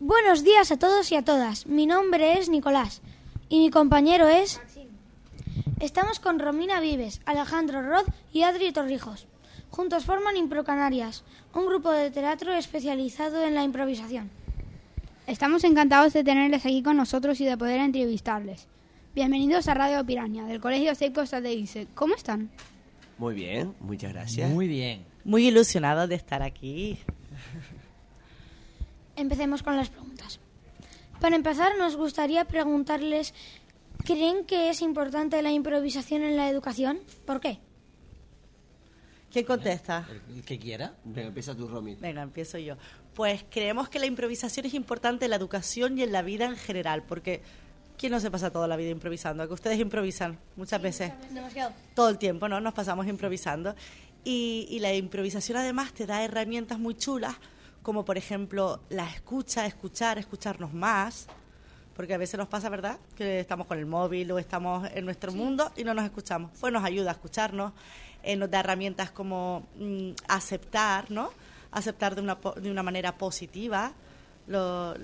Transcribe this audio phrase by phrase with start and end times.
[0.00, 1.66] Buenos días a todos y a todas.
[1.66, 3.02] Mi nombre es Nicolás
[3.48, 4.60] y mi compañero es...
[5.80, 9.26] Estamos con Romina Vives, Alejandro Rod y Adri Torrijos.
[9.70, 14.30] Juntos forman Impro Canarias, un grupo de teatro especializado en la improvisación.
[15.26, 18.68] Estamos encantados de tenerles aquí con nosotros y de poder entrevistarles.
[19.16, 22.50] Bienvenidos a Radio Piraña, del Colegio Seco de ¿Cómo están?
[23.18, 24.48] Muy bien, muchas gracias.
[24.48, 25.04] Muy bien.
[25.24, 27.00] Muy ilusionados de estar aquí.
[29.18, 30.38] Empecemos con las preguntas.
[31.20, 33.34] Para empezar, nos gustaría preguntarles,
[34.04, 37.00] ¿creen que es importante la improvisación en la educación?
[37.26, 37.58] ¿Por qué?
[39.32, 40.08] ¿Quién contesta?
[40.28, 40.94] El que quiera.
[41.04, 41.96] Venga, empieza tú, Romy.
[41.96, 42.76] Venga, empiezo yo.
[43.14, 46.56] Pues creemos que la improvisación es importante en la educación y en la vida en
[46.56, 47.42] general, porque
[47.98, 49.46] ¿quién no se pasa toda la vida improvisando?
[49.48, 51.12] Que ustedes improvisan muchas veces.
[51.30, 51.72] Demasiado.
[51.94, 52.60] Todo el tiempo, ¿no?
[52.60, 53.74] Nos pasamos improvisando.
[54.24, 57.36] Y, y la improvisación además te da herramientas muy chulas,
[57.88, 61.26] como por ejemplo la escucha, escuchar, escucharnos más,
[61.96, 62.98] porque a veces nos pasa, ¿verdad?
[63.16, 66.50] Que estamos con el móvil o estamos en nuestro mundo y no nos escuchamos.
[66.60, 67.72] Pues nos ayuda a escucharnos,
[68.22, 71.30] eh, nos da herramientas como mm, aceptar, ¿no?
[71.70, 73.92] Aceptar de una, de una manera positiva
[74.48, 74.94] lo-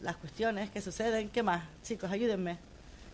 [0.00, 1.28] las cuestiones que suceden.
[1.28, 1.62] ¿Qué más?
[1.82, 2.56] Chicos, ayúdenme,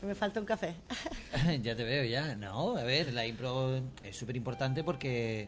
[0.00, 0.74] que me falta un café.
[1.62, 2.34] ya te veo, ya.
[2.34, 5.46] No, a ver, la impro es súper importante porque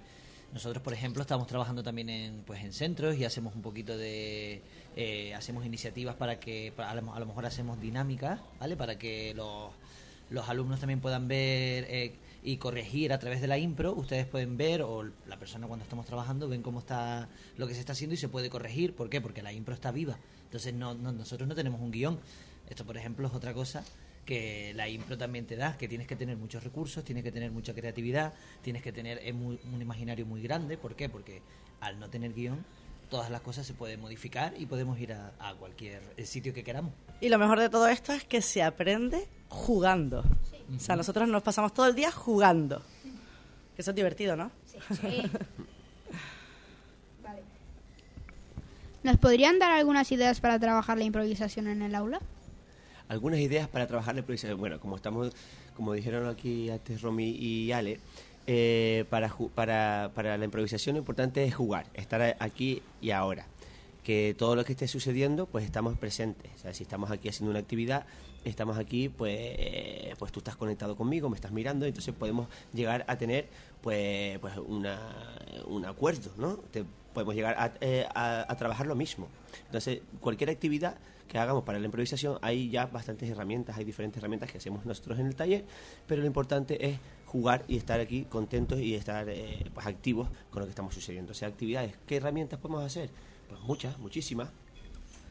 [0.54, 4.62] nosotros, por ejemplo, estamos trabajando también en, pues, en centros y hacemos un poquito de...
[4.96, 8.76] eh, hacemos iniciativas para que, para- a, lo, mejor hacemos dinámicas, ¿vale?
[8.76, 9.72] Para que los,
[10.30, 13.92] los alumnos también puedan ver eh, y corregir a través de la impro.
[13.94, 17.80] Ustedes pueden ver, o la persona cuando estamos trabajando, ven cómo está lo que se
[17.80, 18.94] está haciendo y se puede corregir.
[18.94, 19.20] ¿Por qué?
[19.20, 20.16] Porque la impro está viva.
[20.44, 22.20] Entonces no, no- nosotros no tenemos un guion.
[22.70, 23.84] Esto, por ejemplo, es otra cosa
[24.24, 27.50] que la impro también te da, que tienes que tener muchos recursos, tienes que tener
[27.50, 30.76] mucha creatividad, tienes que tener muy- un imaginario muy grande.
[30.78, 31.08] ¿Por qué?
[31.08, 31.42] Porque
[31.80, 32.64] al no tener guion,
[33.10, 36.92] todas las cosas se pueden modificar y podemos ir a, a cualquier sitio que queramos.
[37.20, 40.24] Y lo mejor de todo esto es que se aprende jugando.
[40.74, 42.82] O sea, nosotros nos pasamos todo el día jugando.
[43.76, 44.50] Que eso es divertido, ¿no?
[49.02, 52.20] ¿Nos podrían dar algunas ideas para trabajar la improvisación en el aula?
[53.08, 54.58] Algunas ideas para trabajar la improvisación.
[54.58, 55.32] Bueno, como estamos,
[55.76, 58.00] como dijeron aquí antes Romy y Ale,
[58.46, 63.46] eh, para, para, para la improvisación lo importante es jugar, estar aquí y ahora.
[64.04, 66.52] Que todo lo que esté sucediendo, pues estamos presentes.
[66.56, 68.04] O sea, si estamos aquí haciendo una actividad,
[68.44, 73.16] estamos aquí, pues, pues tú estás conectado conmigo, me estás mirando, entonces podemos llegar a
[73.16, 73.48] tener,
[73.80, 75.00] pues, pues una,
[75.66, 76.56] un acuerdo, ¿no?
[76.70, 79.28] Te- podemos llegar a, eh, a- a trabajar lo mismo.
[79.66, 80.96] Entonces, cualquier actividad
[81.28, 85.18] que hagamos para la improvisación, hay ya bastantes herramientas, hay diferentes herramientas que hacemos nosotros
[85.20, 85.64] en el taller,
[86.06, 90.60] pero lo importante es jugar y estar aquí contentos y estar eh, pues activos con
[90.60, 91.32] lo que estamos sucediendo.
[91.32, 93.08] O sea, actividades, ¿qué herramientas podemos hacer?
[93.48, 94.48] Pues muchas, muchísimas.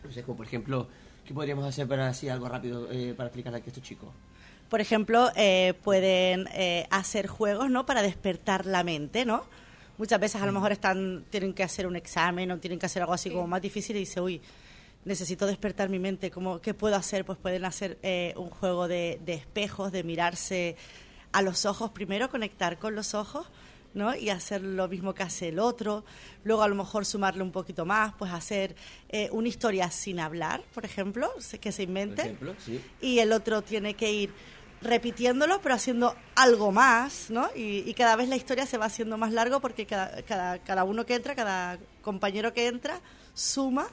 [0.04, 0.88] No sé, como por ejemplo,
[1.26, 4.10] ¿qué podríamos hacer para así algo rápido eh, para explicarle aquí a estos chicos?
[4.70, 7.86] Por ejemplo, eh, pueden eh, hacer juegos, ¿no?
[7.86, 9.46] Para despertar la mente, ¿no?
[9.98, 13.04] Muchas veces a lo mejor están, tienen que hacer un examen o tienen que hacer
[13.04, 14.42] algo así como más difícil y dice, uy,
[15.06, 17.26] necesito despertar mi mente, ¿cómo, ¿qué puedo hacer?
[17.26, 20.76] Pues pueden hacer eh, un juego de, de espejos, de mirarse
[21.32, 23.48] a los ojos, primero conectar con los ojos,
[23.94, 24.16] ¿no?
[24.16, 26.04] Y hacer lo mismo que hace el otro.
[26.44, 28.76] Luego a lo mejor sumarle un poquito más, pues hacer
[29.10, 32.82] eh, una historia sin hablar, por ejemplo, que se invente ejemplo, sí.
[33.02, 34.34] y el otro tiene que ir
[34.82, 37.50] repitiéndolo, pero haciendo algo más, ¿no?
[37.56, 40.84] Y, y cada vez la historia se va haciendo más largo porque cada, cada, cada
[40.84, 43.00] uno que entra, cada compañero que entra,
[43.34, 43.88] suma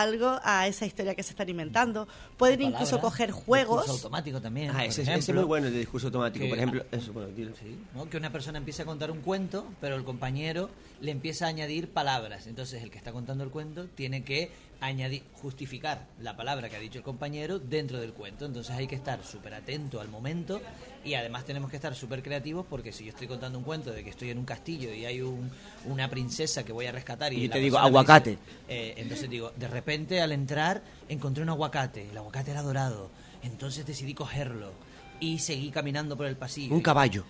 [0.00, 2.08] algo a esa historia que se están inventando.
[2.36, 3.82] Pueden incluso coger juegos.
[3.82, 4.72] discurso automático también.
[4.74, 6.44] Ah, ese, ese es muy bueno, el de discurso automático.
[6.44, 7.52] Que- por ejemplo, eso, bueno, dilo.
[7.60, 8.08] Sí, ¿no?
[8.10, 11.88] Que una persona empieza a contar un cuento, pero el compañero le empieza a añadir
[11.90, 12.46] palabras.
[12.46, 14.50] Entonces el que está contando el cuento tiene que
[14.80, 18.44] añadir, justificar la palabra que ha dicho el compañero dentro del cuento.
[18.46, 20.60] Entonces hay que estar súper atento al momento
[21.04, 24.02] y además tenemos que estar súper creativos porque si yo estoy contando un cuento de
[24.04, 25.50] que estoy en un castillo y hay un-
[25.84, 28.30] una princesa que voy a rescatar y, te digo, "Aguacate".
[28.30, 33.10] dice, eh, entonces digo, de repente al entrar encontré un aguacate, el aguacate era dorado,
[33.42, 34.72] entonces decidí cogerlo
[35.20, 36.74] y seguí caminando por el pasillo.
[36.74, 37.24] Un caballo.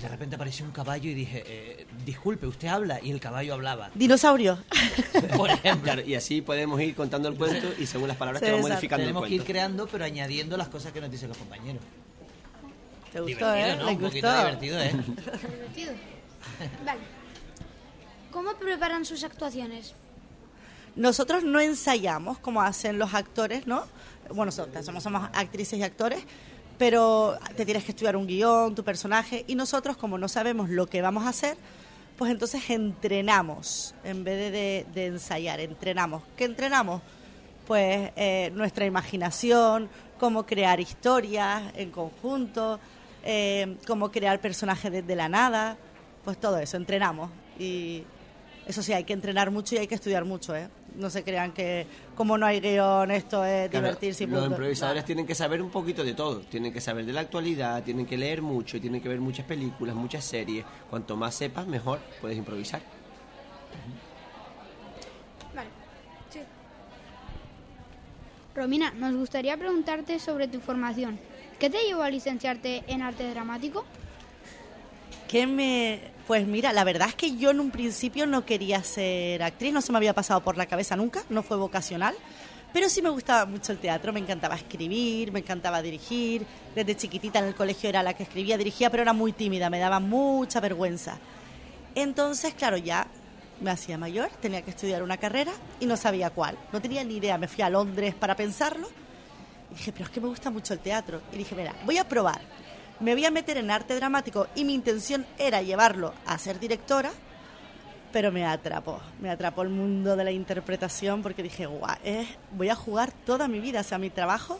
[0.00, 3.90] De repente apareció un caballo y dije, eh, disculpe, usted habla y el caballo hablaba.
[3.94, 4.58] Dinosaurio.
[5.36, 8.46] Por ejemplo, Claro, y así podemos ir contando el cuento y según las palabras Sí,
[8.46, 8.76] que vamos exacto.
[8.76, 9.52] modificando el tenemos que ir cuento.
[9.52, 11.82] creando pero añadiendo las cosas que nos dicen los compañeros.
[13.12, 13.76] ¿Te gustó, divertido, eh?
[13.76, 13.84] ¿no?
[13.86, 14.38] ¿Les Un poquito gustó?
[14.44, 14.92] divertido, ¿eh?
[14.92, 15.92] Divertido.
[16.84, 17.00] Vale.
[18.32, 19.94] ¿Cómo preparan sus actuaciones?
[20.96, 23.84] Nosotros no ensayamos como hacen los actores, ¿no?
[24.28, 26.24] Bueno, nosotros somos, somos actrices y actores,
[26.78, 30.86] pero te tienes que estudiar un guion, tu personaje, y nosotros, como no sabemos lo
[30.86, 31.56] que vamos a hacer,
[32.16, 34.52] pues entonces entrenamos, en vez
[34.94, 36.22] de, ensayar, entrenamos.
[36.36, 37.02] ¿Qué entrenamos?
[37.66, 39.88] pues eh, nuestra imaginación,
[40.18, 42.78] cómo crear historias en conjunto,
[43.22, 45.76] eh, cómo crear personajes desde la nada,
[46.24, 47.30] pues todo eso, entrenamos.
[47.58, 48.04] Y
[48.66, 50.68] eso sí, hay que entrenar mucho y hay que estudiar mucho, ¿eh?
[50.96, 54.54] No se crean que como no hay guion, esto es Claro, divertirse y los punto.
[54.54, 56.40] improvisadores tienen que saber un poquito de todo.
[56.40, 59.94] Tienen que saber de la actualidad, tienen que leer mucho, tienen que ver muchas películas,
[59.94, 60.64] muchas series.
[60.88, 62.80] Cuanto más sepas, mejor puedes improvisar.
[65.54, 65.68] Vale.
[68.54, 71.18] Romina, nos gustaría preguntarte sobre tu formación.
[71.58, 73.84] ¿Qué te llevó a licenciarte en arte dramático?
[75.28, 76.13] ¿Qué me...?
[76.26, 79.82] Pues mira, la verdad es que yo en un principio no quería ser actriz, no
[79.82, 82.14] se me había pasado por la cabeza nunca, no fue vocacional,
[82.72, 87.40] pero sí me gustaba mucho el teatro, me encantaba escribir, me encantaba dirigir, desde chiquitita
[87.40, 90.60] en el colegio era la que escribía, dirigía, pero era muy tímida, me daba mucha
[90.60, 91.18] vergüenza.
[91.94, 93.06] Entonces, claro, ya
[93.60, 97.16] me hacía mayor, tenía que estudiar una carrera y no sabía cuál, no tenía ni
[97.16, 98.88] idea, me fui a Londres para pensarlo
[99.70, 101.20] y dije, pero es que me gusta mucho el teatro.
[101.32, 102.40] Y dije, mira, voy a probar.
[103.04, 107.10] Me voy a meter en arte dramático y mi intención era llevarlo a ser directora,
[108.14, 108.98] pero me atrapó.
[109.20, 113.46] Me atrapó el mundo de la interpretación porque dije, guau, eh, voy a jugar toda
[113.46, 113.80] mi vida.
[113.80, 114.58] O sea, mi trabajo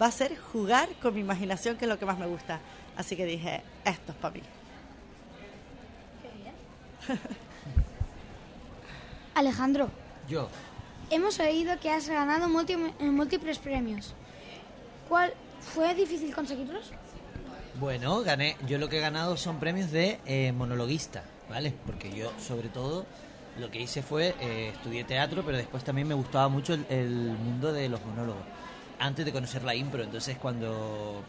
[0.00, 2.60] va a ser jugar con mi imaginación, que es lo que más me gusta.
[2.96, 4.42] Así que dije, esto es para mí.
[9.34, 9.90] Alejandro,
[10.28, 10.48] Yo,
[11.10, 14.14] hemos oído que has ganado multi- eh, múltiples premios.
[15.08, 15.32] ¿Cuál
[15.74, 16.92] fue difícil conseguirlos?
[17.78, 18.56] Bueno, gané.
[18.66, 21.72] Yo lo que he ganado son premios de eh, monologuista, ¿vale?
[21.86, 23.06] Porque yo, sobre todo,
[23.58, 27.72] lo que hice fue eh, estudié teatro, pero después también me gustaba mucho el, mundo
[27.72, 28.42] de los monólogos.
[28.98, 31.22] Antes de conocer la impro, entonces cuando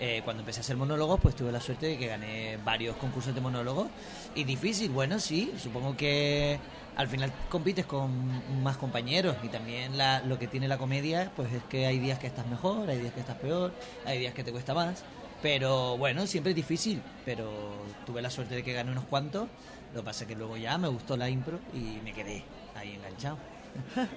[0.00, 3.34] eh, cuando empecé a hacer monólogos, pues tuve la suerte de que gané varios concursos
[3.34, 3.88] de monólogos.
[4.34, 6.58] Y difícil, bueno, sí, supongo que
[6.96, 8.10] al final compites con
[8.62, 12.18] más compañeros y también la- lo que tiene la comedia, pues es que hay días
[12.18, 13.72] que estás mejor, hay días que estás peor,
[14.04, 15.04] hay días que te cuesta más.
[15.42, 17.50] Pero bueno, siempre es difícil, pero
[18.04, 19.48] tuve la suerte de que gané unos cuantos.
[19.94, 22.44] Lo que pasa es que luego ya me gustó la impro y me quedé
[22.74, 23.38] ahí enganchado.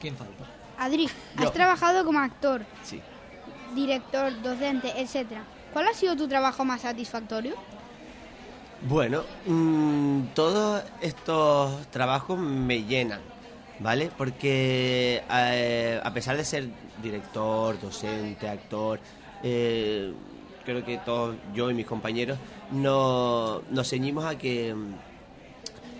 [0.00, 0.44] ¿Quién falta?
[0.78, 1.06] Adri,
[1.36, 1.50] has Yo.
[1.52, 3.00] trabajado como actor, Sí.
[3.74, 5.42] director, docente, etcétera.
[5.72, 7.54] ¿Cuál ha sido tu trabajo más satisfactorio?
[8.82, 13.20] Bueno, mm, todos estos trabajos me llenan,
[13.80, 14.10] ¿vale?
[14.16, 16.68] Porque eh, a pesar de ser
[17.02, 19.00] director, docente, actor,
[19.42, 20.12] eh,
[20.64, 22.38] creo que todos, yo y mis compañeros,
[22.72, 24.94] no, nos ceñimos a que mm,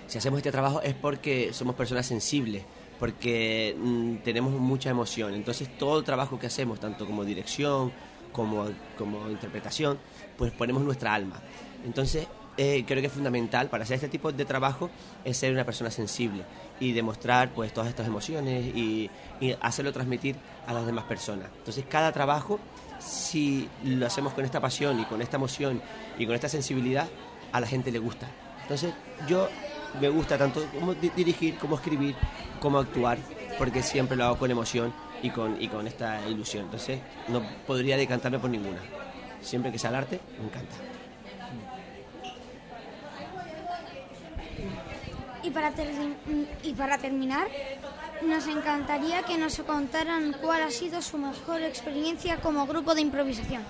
[0.06, 2.64] si hacemos este trabajo es porque somos personas sensibles,
[2.98, 5.34] porque mm, tenemos mucha emoción.
[5.34, 7.92] Entonces todo el trabajo que hacemos, tanto como dirección
[8.32, 8.66] como,
[8.96, 9.98] como interpretación,
[10.36, 11.40] pues ponemos nuestra alma.
[11.84, 12.26] Entonces
[12.58, 14.90] eh, creo que es fundamental para hacer este tipo de trabajo
[15.24, 16.42] es ser una persona sensible
[16.80, 19.10] y demostrar pues todas estas emociones y,
[19.40, 21.48] y hacerlo transmitir a las demás personas.
[21.58, 22.58] Entonces cada trabajo,
[23.00, 25.80] si lo hacemos con esta pasión y con esta emoción
[26.18, 27.08] y con esta sensibilidad,
[27.52, 28.26] a la gente le gusta.
[28.62, 28.92] Entonces
[29.26, 29.48] yo
[30.00, 32.14] me gusta tanto como di- dirigir, como escribir,
[32.60, 33.18] como actuar,
[33.56, 36.64] porque siempre lo hago con emoción y con, y con esta ilusión.
[36.64, 38.80] Entonces no podría decantarme por ninguna.
[39.40, 40.97] Siempre que sea el arte, me encanta.
[45.58, 47.48] Para, termi- y para terminar,
[48.22, 53.62] nos encantaría que nos contaran cuál ha sido su mejor experiencia como grupo de improvisación.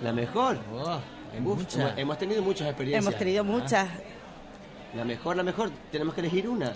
[0.00, 0.58] La mejor.
[0.72, 3.04] Oh, Uf, hemos, hemos tenido muchas experiencias.
[3.04, 3.88] Hemos tenido muchas.
[4.94, 5.70] La mejor, la mejor.
[5.90, 6.72] Tenemos que elegir una.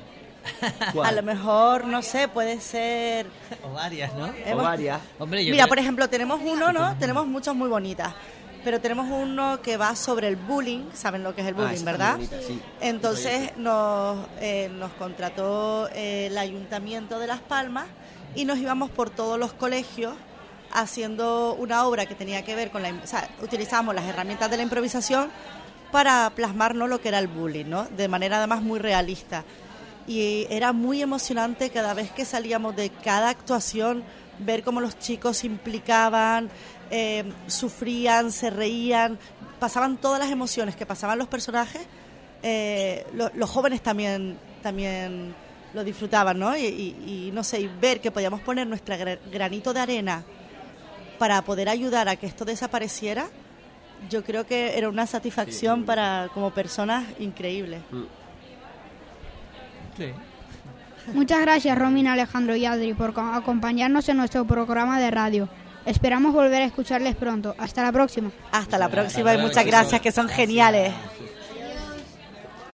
[1.04, 3.26] A lo mejor, no sé, puede ser...
[3.64, 4.28] O varias, ¿no?
[4.52, 5.00] O varias.
[5.20, 6.96] Hombre, yo Mira, creo- por ejemplo, tenemos uno, ¿no?
[6.98, 8.12] Tenemos muchas muy bonitas.
[8.64, 11.84] Pero tenemos uno que va sobre el bullying, ¿saben lo que es el Ah, bullying,
[11.84, 12.16] verdad?
[12.16, 12.60] muy bonita, sí.
[12.80, 17.86] Entonces nos, eh, nos contrató eh, el Ayuntamiento de Las Palmas
[18.34, 20.14] y nos íbamos por todos los colegios
[20.72, 22.90] haciendo una obra que tenía que ver con la...
[22.90, 25.30] O sea, utilizábamos las herramientas de la improvisación
[25.92, 27.84] para plasmarnos lo que era el bullying, ¿no?
[27.84, 29.44] De manera además muy realista.
[30.06, 34.02] Y era muy emocionante cada vez que salíamos de cada actuación,
[34.38, 36.50] ver cómo los chicos se implicaban,
[36.90, 39.18] eh, sufrían, se reían,
[39.60, 41.82] pasaban todas las emociones que pasaban los personajes.
[42.46, 45.34] eh, lo- los jóvenes también, también
[45.72, 46.54] lo disfrutaban, ¿no?
[46.54, 50.24] Y, y- y, no sé, y ver que podíamos poner nuestra gra- granito de arena
[51.18, 53.28] para poder ayudar a que esto desapareciera,
[54.10, 57.78] yo creo que era una satisfacción para como personas increíble.
[59.96, 60.12] Sí.
[61.12, 65.48] Muchas gracias Romina, Alejandro y Adri por co- acompañarnos en nuestro programa de radio.
[65.86, 67.54] Esperamos volver a escucharles pronto.
[67.58, 68.30] Hasta la próxima.
[68.52, 70.46] Hasta la próxima y muchas gracias, que son Gracias.
[70.46, 70.92] geniales.